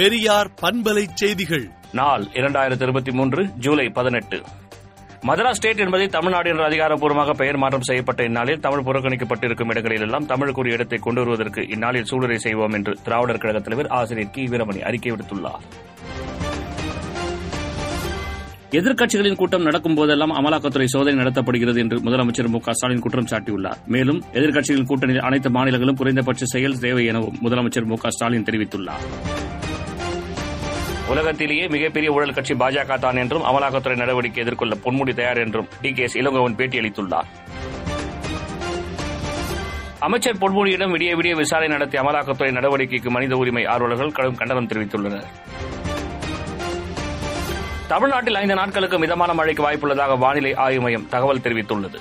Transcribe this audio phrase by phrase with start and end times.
[0.00, 1.70] பெரியார் பண்பலை செய்திகள்.
[1.92, 4.42] நாள் இரண்டாயிரத்தி இருபத்தி மூன்று ஜூலை பதினெட்டு.
[5.28, 10.98] மதராஸ் ஸ்டேட் என்பதை தமிழ்நாடு என்ற அதிகாரப்பூர்வமாக பெயர் மாற்றம் செய்யப்பட்ட இந்நாளில் தமிழ் புறக்கணிக்கப்பட்டிருக்கும் இடங்களிலெல்லாம் தமிழுக்குரிய இடத்தை
[10.98, 14.44] கொண்டு வருவதற்கு இந்நாளில் சூளுரை செய்வோம் என்று திராவிடர் கழக தலைவர் ஆசிரியர் கி.
[14.44, 15.64] வீரமணி அறிக்கை விடுத்துள்ளார்.
[18.70, 23.78] எதிர்க்கட்சிகளின் கூட்டம் நடக்கும் போதெல்லாம் அமலாக்கத்துறை சோதனை நடத்தப்படுகிறது என்று முதலமைச்சர் மு க ஸ்டாலின் குற்றம் சாட்டியுள்ளார்.
[23.86, 29.39] மேலும் எதிர்க்கட்சிகளின் கூட்டணியில் அனைத்து மாநிலங்களும் குறைந்தபட்ச செயல் தேவை எனவும் முதலமைச்சர் மு க ஸ்டாலின் தெரிவித்துள்ளார்.
[31.10, 36.02] உலகத்திலேயே மிகப்பெரிய ஊழல் கட்சி பாஜக தான் என்றும் அமலாக்கத்துறை நடவடிக்கை எதிர்கொள்ள பொன்முடி தயார் என்றும் டி கே
[36.02, 37.28] எஸ் இளங்கோவன் பேட்டியளித்துள்ளார்.
[39.98, 45.26] அமைச்சர் பொன்முடியிடம் விடிய விடிய விசாரணை நடத்திய அமலாக்கத்துறை நடவடிக்கைக்கு மனித உரிமை ஆர்வலர்கள் கடும் கண்டனம் தெரிவித்துள்ளனர்.
[47.88, 52.00] தமிழ்நாட்டில் ஐந்து நாட்களுக்கு மிதமான மழைக்கு வாய்ப்புள்ளதாக வானிலை ஆய்வு மையம் தகவல் தெரிவித்துள்ளது.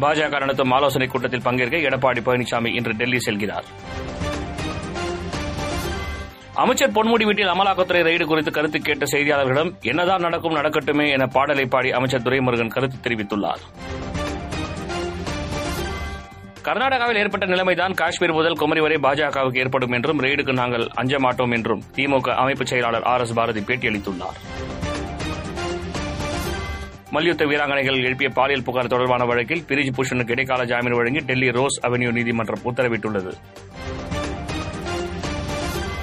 [0.00, 3.64] பாஜக நடத்தும் ஆலோசனைக் கூட்டத்தில் பங்கேற்க எடப்பாடி பழனிசாமி இன்று டெல்லி செல்கிறார்.
[6.62, 11.90] அமைச்சர் பொன்முடி வீட்டில் அமலாக்கத்துறை ரெய்டு குறித்து கருத்து கேட்ட செய்தியாளர்களிடம் என்னதான் நடக்கும் நடக்கட்டுமே என பாடலை பாடி
[11.92, 13.62] அமைச்சர் துரைமுருகன் கருத்து தெரிவித்துள்ளார்.
[16.66, 21.82] கர்நாடகாவில் ஏற்பட்ட நிலைமைதான் காஷ்மீர் முதல் குமரி வரை பாஜகவுக்கு ஏற்படும் என்றும் ரெய்டுக்கு நாங்கள் அஞ்ச மாட்டோம் என்றும்
[21.96, 24.38] திமுக அமைப்பு செயலாளர் ஆர் எஸ் பாரதி பேட்டியளித்துள்ளார்.
[27.10, 32.12] மல்யுத்த வீராங்கனைகள் எழுப்பிய பாலியல் புகார் தொடர்பான வழக்கில் பிரிஜ் பூஷனுக்கு இடைக்கால ஜாமீன் வழங்கி டெல்லி ரோஸ் அவென்யூ
[32.12, 33.34] நீதிமன்றம் உத்தரவிட்டுள்ளது.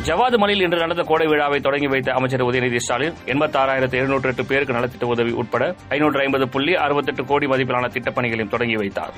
[0.06, 4.74] ஜவாது மலையில் இன்று நடந்த கோடை விழாவை தொடங்கி வைத்த அமைச்சர் உதயநிதி ஸ்டாலின் எண்பத்தாறாயிரத்து எழுநூற்று எட்டு பேருக்கு
[4.74, 9.14] நலத்திட்ட உதவி உட்பட ஐநூற்று ஐம்பது புள்ளி அறுபத்தெட்டு கோடி மதிப்பிலான திட்டப்பணிகளையும் தொடங்கி வைத்தார்.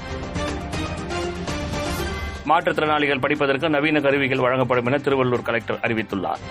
[2.50, 6.42] மாற்றுத்திறனாளிகள் படிப்பதற்கு நவீன கருவிகள் வழங்கப்படும் என திருவள்ளூர் கலெக்டர் அறிவித்துள்ளார்.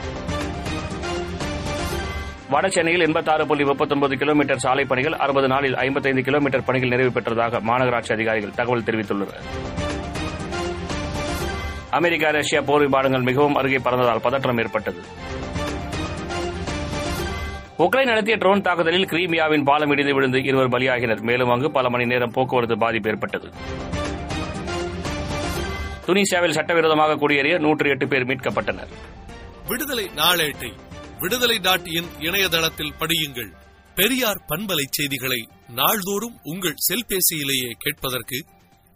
[2.50, 7.60] வட சென்னையில் எண்பத்தாறு புள்ளி முப்பத்தொன்பது கிலோமீட்டர் சாலை பணிகள் அறுபது நாளில் ஐம்பத்தைந்து கிலோமீட்டர் பணிகள் நிறைவு பெற்றதாக
[7.70, 9.44] மாநகராட்சி அதிகாரிகள் தகவல் தெரிவித்துள்ளனா்
[11.98, 15.00] அமெரிக்கா ரஷ்யா போர் விமானங்கள் மிகவும் அருகே பறந்ததால் பதற்றம் ஏற்பட்டது.
[17.78, 21.20] உக்ரைன் நடத்திய ட்ரோன் தாக்குதலில் கிரீமியாவின் பாலம் இடிந்து விழுந்து இருவர் பலியாகினர்.
[21.20, 23.48] மேலும் அங்கு பல மணி நேரம் போக்குவரத்து பாதிப்பு ஏற்பட்டது.
[26.06, 28.92] துனிசியாவில் சட்டவிரோதமாக குடியேறிய நூற்றி எட்டு பேர் மீட்கப்பட்டனர்.
[29.68, 30.72] விடுதலை நாளேட்டை
[31.18, 33.52] விடுதலை டாட் இன் இணையதளத்தில் படியுங்கள்.
[33.94, 35.40] பெரியார் பண்பலை செய்திகளை
[35.74, 38.38] நாள்தோறும் உங்கள் செல்பேசியிலேயே கேட்பதற்கு